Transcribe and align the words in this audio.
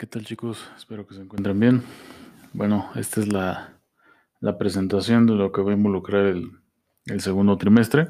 ¿Qué 0.00 0.06
tal 0.06 0.24
chicos? 0.24 0.66
Espero 0.78 1.06
que 1.06 1.12
se 1.14 1.20
encuentren 1.20 1.60
bien. 1.60 1.82
Bueno, 2.54 2.88
esta 2.94 3.20
es 3.20 3.30
la, 3.30 3.76
presentación 4.58 5.26
de 5.26 5.34
lo 5.34 5.52
que 5.52 5.60
va 5.60 5.72
a 5.72 5.74
involucrar 5.74 6.24
el, 6.24 7.20
segundo 7.20 7.58
trimestre 7.58 8.08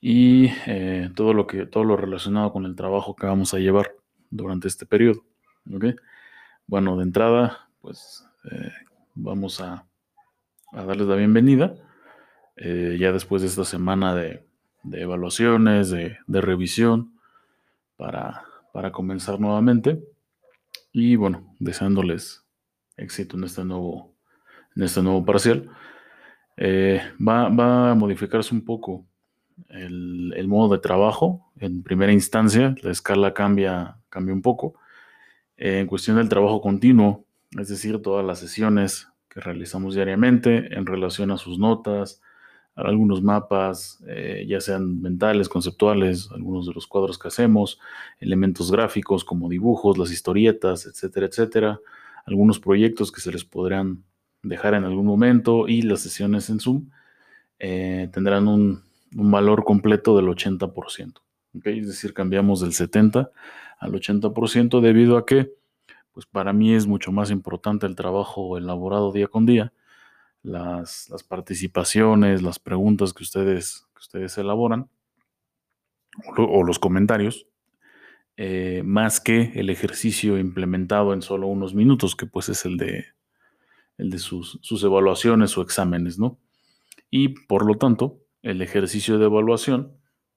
y 0.00 0.48
eh, 0.66 1.12
todo, 1.14 1.32
lo 1.32 1.46
que, 1.46 1.66
todo 1.66 1.84
lo 1.84 1.96
relacionado 1.96 2.52
con 2.52 2.64
el 2.64 2.74
trabajo 2.74 3.14
que 3.14 3.24
vamos 3.24 3.54
a 3.54 3.60
llevar 3.60 3.92
durante 4.30 4.66
este 4.66 4.84
periodo. 4.84 5.24
Bueno, 6.66 6.96
de 6.96 7.04
entrada, 7.04 7.68
pues 7.80 8.26
eh, 8.50 8.72
vamos 9.14 9.60
a, 9.60 9.86
darles 10.72 11.06
la 11.06 11.14
bienvenida. 11.14 11.76
Eh, 12.56 12.96
ya 12.98 13.12
después 13.12 13.42
de 13.42 13.48
esta 13.48 13.64
semana 13.64 14.12
de, 14.16 14.44
evaluaciones, 14.90 15.90
de, 15.90 16.18
revisión, 16.26 17.16
para, 17.96 18.42
para 18.72 18.90
comenzar 18.90 19.38
nuevamente. 19.38 20.13
Y 20.96 21.16
bueno, 21.16 21.56
deseándoles 21.58 22.44
éxito 22.96 23.36
en 23.36 23.42
este 23.42 23.64
nuevo, 23.64 24.14
en 24.76 24.84
este 24.84 25.02
nuevo 25.02 25.24
parcial. 25.24 25.68
Eh, 26.56 27.02
va, 27.20 27.90
a 27.90 27.94
modificarse 27.96 28.54
un 28.54 28.64
poco 28.64 29.04
el, 29.70 30.46
modo 30.46 30.76
de 30.76 30.80
trabajo. 30.80 31.50
En 31.58 31.82
primera 31.82 32.12
instancia, 32.12 32.76
la 32.80 32.92
escala 32.92 33.34
cambia, 33.34 33.96
cambia 34.08 34.32
un 34.32 34.40
poco. 34.40 34.74
Eh, 35.56 35.80
en 35.80 35.88
cuestión 35.88 36.16
del 36.16 36.28
trabajo 36.28 36.60
continuo, 36.60 37.24
es 37.58 37.66
decir, 37.66 38.00
todas 38.00 38.24
las 38.24 38.38
sesiones 38.38 39.08
que 39.28 39.40
realizamos 39.40 39.96
diariamente 39.96 40.76
en 40.76 40.86
relación 40.86 41.32
a 41.32 41.38
sus 41.38 41.58
notas, 41.58 42.22
algunos 42.74 43.22
mapas, 43.22 44.02
eh, 44.06 44.44
ya 44.48 44.60
sean 44.60 45.00
mentales, 45.00 45.48
conceptuales, 45.48 46.28
algunos 46.32 46.66
de 46.66 46.72
los 46.72 46.86
cuadros 46.86 47.18
que 47.18 47.28
hacemos, 47.28 47.78
elementos 48.18 48.70
gráficos 48.72 49.24
como 49.24 49.48
dibujos, 49.48 49.96
las 49.96 50.10
historietas, 50.10 50.86
etcétera, 50.86 51.26
etcétera, 51.26 51.80
algunos 52.26 52.58
proyectos 52.58 53.12
que 53.12 53.20
se 53.20 53.30
les 53.30 53.44
podrán 53.44 54.02
dejar 54.42 54.74
en 54.74 54.84
algún 54.84 55.06
momento 55.06 55.68
y 55.68 55.82
las 55.82 56.00
sesiones 56.00 56.50
en 56.50 56.60
Zoom 56.60 56.90
eh, 57.58 58.08
tendrán 58.12 58.48
un, 58.48 58.82
valor 59.16 59.62
completo 59.62 60.16
del 60.16 60.26
80%. 60.26 61.20
Es 61.64 61.86
decir, 61.86 62.12
cambiamos 62.12 62.60
del 62.60 62.72
70 62.72 63.30
al 63.78 63.92
80% 63.92 64.80
debido 64.80 65.16
a 65.16 65.24
que, 65.24 65.52
pues 66.12 66.26
para 66.26 66.52
mí 66.52 66.74
es 66.74 66.88
mucho 66.88 67.12
más 67.12 67.30
importante 67.30 67.86
el 67.86 67.94
trabajo 67.94 68.58
elaborado 68.58 69.12
día 69.12 69.28
con 69.28 69.46
día 69.46 69.72
las, 70.44 71.08
participaciones, 71.26 72.42
las 72.42 72.58
preguntas 72.58 73.12
que 73.12 73.24
ustedes, 73.24 73.86
que 73.94 73.98
ustedes 73.98 74.38
elaboran 74.38 74.88
o, 76.36 76.62
los 76.62 76.78
comentarios, 76.78 77.46
eh, 78.36 78.82
más 78.84 79.20
que 79.20 79.52
el 79.54 79.70
ejercicio 79.70 80.38
implementado 80.38 81.12
en 81.12 81.22
solo 81.22 81.46
unos 81.48 81.74
minutos, 81.74 82.14
que 82.14 82.26
pues 82.26 82.48
es 82.50 82.64
el 82.66 82.76
de, 82.76 83.06
el 83.96 84.10
de 84.10 84.18
sus, 84.18 84.60
evaluaciones 84.84 85.56
o 85.56 85.62
exámenes, 85.62 86.18
¿no? 86.18 86.38
Y 87.10 87.28
por 87.46 87.66
lo 87.66 87.76
tanto, 87.76 88.20
el 88.42 88.60
ejercicio 88.60 89.18
de 89.18 89.24
evaluación, 89.24 89.96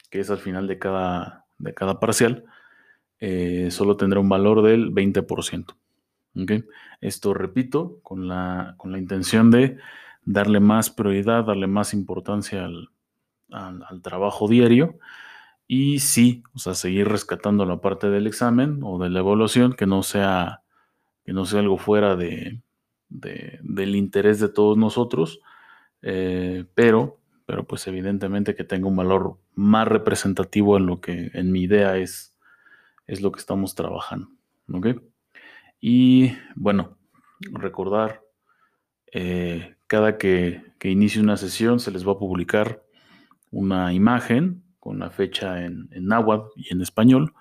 que 0.09 0.21
es 0.21 0.29
al 0.29 0.37
final 0.37 0.67
de 0.67 0.79
cada, 0.79 1.45
de 1.57 1.73
cada 1.73 1.99
parcial, 1.99 2.45
eh, 3.19 3.69
solo 3.71 3.97
tendrá 3.97 4.19
un 4.19 4.29
valor 4.29 4.61
del 4.61 4.91
20%. 4.91 5.75
Esto, 7.01 7.33
repito, 7.33 7.99
con 8.03 8.27
la, 8.27 8.75
con 8.77 8.91
la 8.91 8.99
intención 8.99 9.51
de 9.51 9.77
darle 10.27 10.59
más 10.59 10.89
prioridad, 10.89 11.45
darle 11.45 11.67
más 11.67 11.93
importancia 11.93 12.65
al, 12.65 12.89
trabajo 14.01 14.49
diario 14.49 14.99
y 15.67 15.99
sí, 15.99 16.43
o 16.53 16.59
sea, 16.59 16.73
seguir 16.73 17.07
rescatando 17.07 17.65
la 17.65 17.79
parte 17.79 18.09
del 18.09 18.27
examen 18.27 18.81
o 18.83 18.99
de 18.99 19.09
la 19.09 19.19
evaluación 19.19 19.73
que 19.73 19.85
no 19.85 20.03
sea, 20.03 20.63
que 21.25 21.31
no 21.31 21.45
sea 21.45 21.61
algo 21.61 21.77
fuera 21.77 22.17
de, 22.17 22.59
del 23.09 23.95
interés 23.95 24.39
de 24.41 24.49
todos 24.49 24.77
nosotros, 24.77 25.39
eh, 26.01 26.65
pero, 26.75 27.19
pero 27.45 27.65
pues 27.65 27.87
evidentemente 27.87 28.53
que 28.53 28.65
tenga 28.65 28.87
un 28.87 28.97
valor 28.97 29.37
más 29.55 29.87
representativo 29.87 30.75
en 30.75 30.85
lo 30.85 30.99
que 30.99 31.31
en 31.33 31.51
mi 31.53 31.63
idea 31.63 31.97
es, 31.97 32.35
es 33.07 33.21
lo 33.21 33.31
que 33.31 33.39
estamos 33.39 33.75
trabajando. 33.75 34.29
Y 35.79 36.33
bueno, 36.55 36.97
recordar 37.51 38.23
eh, 39.11 39.75
cada 39.87 40.17
que, 40.17 40.63
inicie 40.83 41.21
una 41.21 41.37
sesión 41.37 41.79
se 41.79 41.91
les 41.91 42.07
va 42.07 42.13
a 42.13 42.17
publicar 42.17 42.83
una 43.51 43.93
imagen 43.93 44.63
con 44.79 44.99
la 44.99 45.09
fecha 45.09 45.65
en, 45.65 45.89
en 45.91 46.05
náhuatl 46.05 46.49
y 46.55 46.73
en 46.73 46.81
español. 46.81 47.33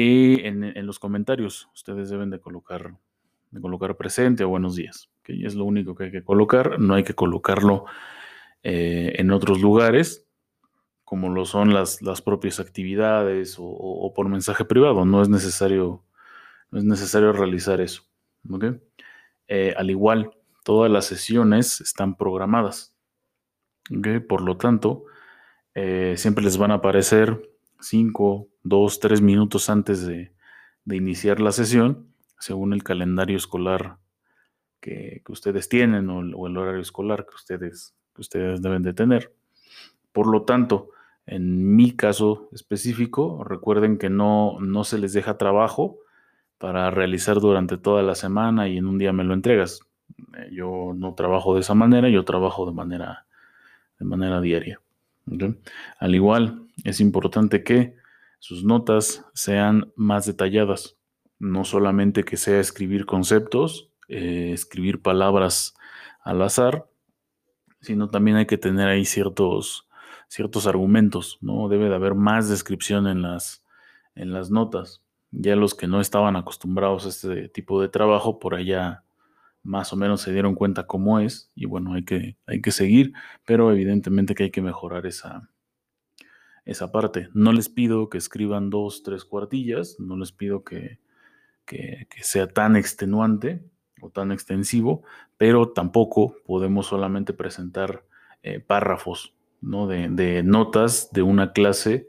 Y 0.00 0.46
en, 0.46 0.86
los 0.86 1.00
comentarios 1.00 1.68
ustedes 1.74 2.08
deben 2.08 2.30
de 2.30 2.38
colocar, 2.38 2.94
de 3.50 3.60
colocar 3.60 3.96
presente 3.96 4.44
o 4.44 4.48
buenos 4.48 4.76
días. 4.76 5.10
que 5.24 5.44
Es 5.44 5.56
lo 5.56 5.64
único 5.64 5.96
que 5.96 6.04
hay 6.04 6.12
que 6.12 6.22
colocar. 6.22 6.78
No 6.78 6.94
hay 6.94 7.02
que 7.02 7.14
colocarlo 7.14 7.84
eh, 8.62 9.14
en 9.16 9.32
otros 9.32 9.60
lugares, 9.60 10.24
como 11.02 11.30
lo 11.30 11.44
son 11.44 11.74
las, 11.74 12.00
las 12.00 12.22
propias 12.22 12.60
actividades 12.60 13.56
o, 13.58 14.12
por 14.14 14.28
mensaje 14.28 14.64
privado. 14.64 15.04
No 15.04 15.20
es 15.20 15.28
necesario, 15.28 16.04
no 16.70 16.78
es 16.78 16.84
necesario 16.84 17.32
realizar 17.32 17.80
eso. 17.80 18.02
Eh, 19.46 19.74
al 19.76 19.90
igual 19.90 20.30
todas 20.64 20.90
las 20.90 21.06
sesiones 21.06 21.80
están 21.80 22.16
programadas. 22.16 22.94
Por 24.28 24.42
lo 24.42 24.58
tanto, 24.58 25.04
eh, 25.74 26.14
siempre 26.16 26.44
les 26.44 26.58
van 26.58 26.72
a 26.72 26.74
aparecer 26.74 27.50
5, 27.80 28.48
2, 28.64 29.00
3 29.00 29.22
minutos 29.22 29.70
antes 29.70 30.06
de, 30.06 30.32
iniciar 30.90 31.40
la 31.40 31.52
sesión, 31.52 32.14
según 32.38 32.72
el 32.72 32.82
calendario 32.82 33.36
escolar 33.36 33.98
que, 34.80 35.22
ustedes 35.28 35.68
tienen 35.68 36.08
o 36.08 36.46
el, 36.46 36.56
horario 36.56 36.80
escolar 36.80 37.26
que 37.26 37.34
ustedes, 37.34 37.94
que 38.14 38.22
ustedes 38.22 38.62
deben 38.62 38.82
de 38.82 38.94
tener. 38.94 39.34
Por 40.12 40.26
lo 40.26 40.44
tanto, 40.44 40.90
en 41.26 41.76
mi 41.76 41.92
caso 41.92 42.48
específico, 42.52 43.44
recuerden 43.44 43.98
que 43.98 44.08
no, 44.08 44.58
no 44.60 44.84
se 44.84 44.98
les 44.98 45.12
deja 45.12 45.36
trabajo 45.36 45.98
para 46.58 46.90
realizar 46.90 47.40
durante 47.40 47.78
toda 47.78 48.02
la 48.02 48.14
semana 48.14 48.68
y 48.68 48.76
en 48.78 48.86
un 48.86 48.98
día 48.98 49.12
me 49.12 49.24
lo 49.24 49.34
entregas. 49.34 49.80
Eh, 50.36 50.50
yo 50.52 50.92
no 50.94 51.14
trabajo 51.14 51.54
de 51.54 51.60
esa 51.60 51.74
manera, 51.74 52.08
yo 52.08 52.24
trabajo 52.24 52.66
de 52.66 52.72
manera, 52.72 53.26
de 53.98 54.04
manera 54.04 54.40
diaria. 54.40 54.80
Al 55.98 56.14
igual, 56.14 56.66
es 56.84 57.00
importante 57.00 57.62
que 57.62 57.94
sus 58.38 58.64
notas 58.64 59.24
sean 59.34 59.92
más 59.96 60.26
detalladas, 60.26 60.96
no 61.38 61.64
solamente 61.64 62.24
que 62.24 62.36
sea 62.36 62.60
escribir 62.60 63.04
conceptos, 63.04 63.90
eh, 64.08 64.52
escribir 64.52 65.02
palabras 65.02 65.74
al 66.22 66.42
azar, 66.42 66.88
sino 67.80 68.08
también 68.08 68.36
hay 68.36 68.46
que 68.46 68.58
tener 68.58 68.88
ahí 68.88 69.04
ciertos, 69.04 69.88
ciertos 70.28 70.66
argumentos, 70.66 71.38
¿no? 71.40 71.68
Debe 71.68 71.88
de 71.88 71.94
haber 71.94 72.14
más 72.14 72.48
descripción 72.48 73.06
en 73.06 73.22
las, 73.22 73.64
en 74.14 74.32
las 74.32 74.50
notas. 74.50 75.02
Ya 75.30 75.56
los 75.56 75.74
que 75.74 75.86
no 75.86 76.00
estaban 76.00 76.36
acostumbrados 76.36 77.06
a 77.06 77.08
este 77.10 77.48
tipo 77.48 77.80
de 77.80 77.88
trabajo, 77.88 78.38
por 78.38 78.54
allá 78.54 79.04
más 79.62 79.92
o 79.92 79.96
menos 79.96 80.22
se 80.22 80.32
dieron 80.32 80.54
cuenta 80.54 80.86
cómo 80.86 81.20
es 81.20 81.50
y 81.54 81.66
bueno, 81.66 81.94
hay 81.94 82.04
que, 82.04 82.36
hay 82.46 82.62
que 82.62 82.70
seguir, 82.70 83.12
pero 83.44 83.70
evidentemente 83.70 84.34
que 84.34 84.44
hay 84.44 84.50
que 84.50 84.62
mejorar 84.62 85.04
esa, 85.06 85.50
esa 86.68 86.92
parte. 86.92 87.28
No 87.32 87.52
les 87.52 87.70
pido 87.70 88.10
que 88.10 88.18
escriban 88.18 88.68
dos, 88.68 89.02
tres 89.02 89.24
cuartillas, 89.24 89.96
no 89.98 90.16
les 90.16 90.32
pido 90.32 90.64
que, 90.64 91.00
sea 92.20 92.46
tan 92.46 92.76
extenuante 92.76 93.62
o 94.00 94.10
tan 94.10 94.32
extensivo, 94.32 95.02
pero 95.36 95.70
tampoco 95.70 96.36
podemos 96.46 96.86
solamente 96.86 97.32
presentar 97.32 98.04
eh, 98.42 98.60
párrafos 98.60 99.34
¿no? 99.60 99.86
de, 99.86 100.42
notas 100.42 101.10
de 101.12 101.22
una 101.22 101.52
clase 101.52 102.08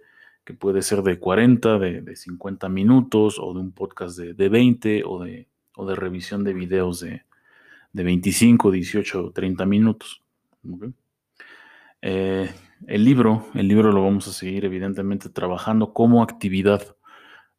que 0.49 0.55
puede 0.55 0.81
ser 0.81 1.03
de 1.03 1.19
40, 1.19 1.77
de, 1.77 2.15
50 2.15 2.69
minutos 2.69 3.37
o 3.39 3.53
de 3.53 3.59
un 3.59 3.71
podcast 3.71 4.17
de, 4.17 4.33
de 4.33 4.49
20 4.49 5.03
o 5.05 5.19
de, 5.19 5.45
revisión 5.95 6.43
de 6.43 6.53
videos 6.53 7.01
de, 7.01 7.21
de 7.93 8.03
25, 8.03 8.71
18, 8.71 9.31
30 9.31 9.65
minutos. 9.67 10.23
Eh, 12.01 12.49
el 12.87 13.05
libro, 13.05 13.45
el 13.53 13.67
libro 13.67 13.91
lo 13.91 14.01
vamos 14.01 14.27
a 14.27 14.31
seguir 14.31 14.65
evidentemente 14.65 15.29
trabajando 15.29 15.93
como 15.93 16.23
actividad 16.23 16.95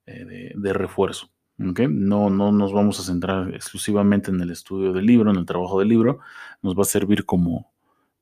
eh, 0.06 0.50
de, 0.56 0.72
refuerzo. 0.72 1.30
No, 1.58 2.28
no 2.28 2.50
nos 2.50 2.72
vamos 2.72 2.98
a 2.98 3.04
centrar 3.04 3.54
exclusivamente 3.54 4.32
en 4.32 4.40
el 4.40 4.50
estudio 4.50 4.92
del 4.92 5.06
libro, 5.06 5.30
en 5.30 5.36
el 5.36 5.46
trabajo 5.46 5.78
del 5.78 5.90
libro, 5.90 6.18
nos 6.60 6.76
va 6.76 6.82
a 6.82 6.86
servir 6.86 7.24
como, 7.24 7.70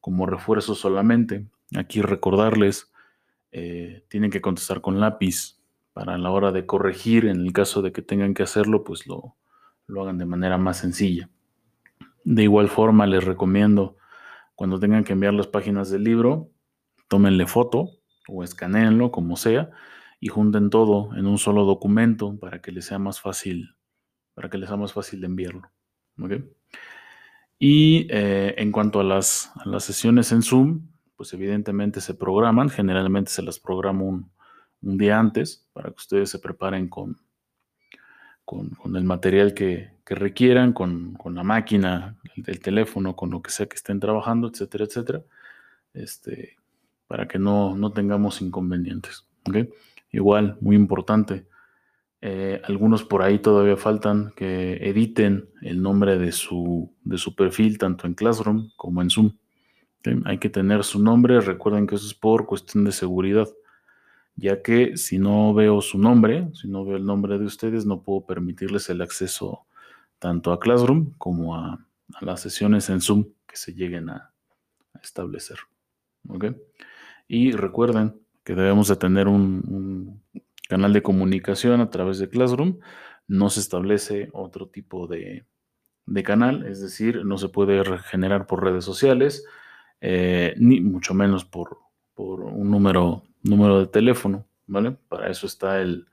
como 0.03 0.27
refuerzo 0.27 0.75
solamente. 0.75 1.47
Aquí 1.75 2.03
recordarles, 2.03 2.93
eh, 3.53 4.05
tienen 4.09 4.31
que 4.31 4.41
contestar 4.41 4.81
con 4.81 5.01
lápiz 5.01 5.61
para 5.93 6.17
la 6.19 6.31
hora 6.31 6.53
de 6.53 6.67
corregir, 6.67 7.27
en 7.27 7.41
el 7.41 7.53
caso 7.53 7.83
de 7.83 7.93
que 7.93 8.03
tengan 8.03 8.35
que 8.35 8.43
hacerlo, 8.43 8.85
pues 8.85 9.07
lo, 9.07 9.37
lo 9.87 10.03
hagan 10.03 10.19
de 10.19 10.27
manera 10.27 10.59
más 10.59 10.79
sencilla. 10.79 11.29
De 12.25 12.43
igual 12.43 12.69
forma, 12.69 13.07
les 13.07 13.25
recomiendo 13.25 13.97
cuando 14.55 14.79
tengan 14.79 15.05
que 15.05 15.13
enviar 15.13 15.35
las 15.35 15.47
páginas 15.47 15.91
del 15.91 16.05
libro, 16.05 16.51
tómenle 17.09 17.47
foto 17.47 17.91
o 18.29 18.45
escaneenlo, 18.45 19.11
como 19.11 19.37
sea, 19.37 19.71
y 20.21 20.29
junten 20.29 20.71
todo 20.71 21.15
en 21.17 21.27
un 21.27 21.39
solo 21.39 21.65
documento 21.65 22.39
para 22.39 22.61
que 22.61 22.73
les 22.73 22.87
sea 22.87 22.99
más 22.99 23.21
fácil 23.21 23.75
para 24.39 24.49
que 24.51 24.59
les 24.59 24.69
sea 24.69 24.77
más 24.77 24.93
fácil 24.93 25.21
de 25.21 25.27
enviarlo. 25.27 25.69
Y 27.59 28.07
eh, 28.09 28.55
en 28.57 28.71
cuanto 28.71 29.01
a 29.01 29.03
las, 29.03 29.51
sesiones 29.81 30.31
en 30.31 30.43
Zoom, 30.43 30.88
pues 31.19 31.35
evidentemente 31.35 32.01
se 32.01 32.15
programan, 32.15 32.71
generalmente 32.71 33.33
se 33.33 33.43
las 33.43 33.59
programa 33.59 34.05
un, 34.05 34.31
día 34.81 35.19
antes 35.19 35.69
para 35.73 35.91
que 35.91 35.97
ustedes 35.97 36.31
se 36.31 36.39
preparen 36.39 36.89
con, 36.89 37.17
con, 38.45 38.71
el 38.95 39.03
material 39.03 39.53
que, 39.53 39.91
requieran, 40.07 40.73
con, 40.73 41.19
la 41.35 41.43
máquina, 41.43 42.17
el, 42.47 42.61
teléfono, 42.61 43.17
con 43.17 43.31
lo 43.31 43.43
que 43.43 43.51
sea 43.51 43.67
que 43.67 43.75
estén 43.75 43.99
trabajando, 43.99 44.47
etcétera, 44.47 44.85
etcétera, 44.85 45.25
este, 45.93 46.57
para 47.09 47.27
que 47.27 47.41
no, 47.41 47.75
no 47.75 47.91
tengamos 47.93 48.41
inconvenientes. 48.41 49.27
Igual, 50.13 50.57
muy 50.61 50.77
importante, 50.77 51.49
eh, 52.21 52.63
algunos 52.63 53.03
por 53.03 53.23
ahí 53.23 53.41
todavía 53.41 53.77
faltan 53.77 54.33
que 54.37 54.75
editen 54.89 55.51
el 55.63 55.83
nombre 55.83 56.17
de 56.17 56.31
su, 56.31 56.95
de 57.03 57.19
su 57.19 57.35
perfil 57.35 57.77
tanto 57.77 58.07
en 58.07 58.15
Classroom 58.15 58.71
como 58.77 59.03
en 59.03 59.11
Zoom. 59.11 59.33
Hay 60.25 60.39
que 60.39 60.49
tener 60.49 60.85
su 60.85 61.03
nombre, 61.03 61.41
recuerden 61.41 61.87
que 61.87 61.97
eso 61.97 62.07
es 62.07 62.15
por 62.15 62.47
cuestión 62.47 62.85
de 62.85 62.93
seguridad, 62.93 63.49
ya 64.37 64.63
que 64.63 64.97
si 64.97 65.19
no 65.19 65.53
veo 65.53 65.81
su 65.81 65.99
nombre, 65.99 66.49
si 66.55 66.69
no 66.69 66.85
veo 66.85 66.97
el 66.97 67.05
nombre 67.05 67.39
de 67.39 67.45
ustedes, 67.45 67.85
no 67.85 68.03
puedo 68.03 68.25
permitirles 68.25 68.89
el 68.91 69.03
acceso 69.03 69.67
tanto 70.19 70.53
a 70.53 70.61
Classroom 70.61 71.13
como 71.19 71.57
a, 71.57 71.85
las 72.21 72.41
sesiones 72.41 72.89
en 72.89 73.01
Zoom 73.01 73.27
que 73.47 73.57
se 73.57 73.75
lleguen 73.75 74.11
a, 74.11 74.33
establecer. 75.03 75.59
Y 77.29 77.53
recuerden 77.53 78.21
que 78.43 78.55
debemos 78.55 78.89
de 78.89 78.97
tener 78.97 79.29
un 79.29 80.21
canal 80.69 80.93
de 80.93 81.03
comunicación 81.03 81.81
a 81.81 81.91
través 81.91 82.19
de 82.19 82.29
Classroom, 82.29 82.79
no 83.29 83.51
se 83.51 83.61
establece 83.61 84.31
otro 84.33 84.69
tipo 84.69 85.07
de, 85.07 85.45
canal, 86.25 86.67
es 86.67 86.81
decir, 86.81 87.25
no 87.25 87.39
se 87.39 87.49
puede 87.49 87.83
generar 87.99 88.47
por 88.47 88.65
redes 88.65 88.85
sociales, 88.85 89.45
eh, 90.01 90.55
ni 90.59 90.81
mucho 90.81 91.15
menos 91.15 91.45
por, 91.45 91.79
un 92.17 92.71
número, 92.71 93.23
número 93.43 93.81
de 93.81 93.87
teléfono, 93.87 94.47
¿vale? 94.67 94.93
Para 95.09 95.31
eso 95.31 95.47
está 95.47 95.81
el, 95.81 96.07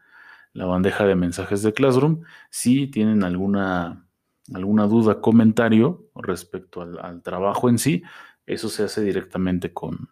la 0.54 0.66
bandeja 0.66 1.06
de 1.06 1.16
mensajes 1.16 1.64
de 1.64 1.74
Classroom. 1.74 2.22
Si 2.50 2.88
tienen 2.88 3.24
alguna, 3.24 4.08
alguna 4.54 4.86
duda, 4.86 5.22
comentario 5.22 6.10
respecto 6.16 6.82
al, 6.82 7.22
trabajo 7.24 7.70
en 7.70 7.80
sí, 7.80 8.04
eso 8.46 8.70
se 8.70 8.84
hace 8.84 9.02
directamente 9.02 9.74
con, 9.74 10.10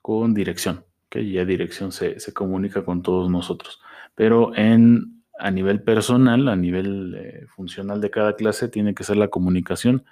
con 0.00 0.32
dirección 0.32 0.84
que 1.10 1.28
ya 1.28 1.44
dirección 1.44 1.92
se, 1.92 2.16
comunica 2.32 2.84
con 2.84 3.02
todos 3.02 3.28
nosotros. 3.28 3.80
Pero 4.14 4.54
en, 4.56 5.24
a 5.38 5.50
nivel 5.50 5.82
personal, 5.82 6.48
a 6.48 6.56
nivel 6.56 7.14
eh, 7.18 7.46
funcional 7.48 8.00
de 8.00 8.10
cada 8.10 8.36
clase, 8.36 8.68
tiene 8.68 8.94
que 8.94 9.04
ser 9.04 9.16
la 9.16 9.28
comunicación 9.28 10.04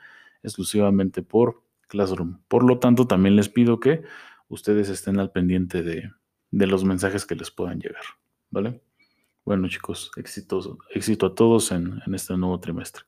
exclusivamente 0.43 1.23
por 1.23 1.63
Classroom. 1.89 2.41
Por 2.49 2.65
lo 2.65 2.79
tanto, 2.79 3.07
también 3.07 3.37
les 3.37 3.49
pido 3.49 3.81
que 3.81 4.03
ustedes 4.49 4.89
estén 4.89 5.19
al 5.19 5.33
pendiente 5.33 5.83
de, 5.83 6.11
los 6.51 6.85
mensajes 6.85 7.27
que 7.27 7.35
les 7.35 7.51
puedan 7.51 7.81
llegar. 7.81 8.05
¿Vale? 8.51 8.81
Bueno, 9.45 9.69
chicos, 9.69 10.11
éxito 10.17 11.27
a 11.27 11.35
todos 11.35 11.73
en 11.73 12.01
este 12.15 12.37
nuevo 12.37 12.61
trimestre. 12.61 13.05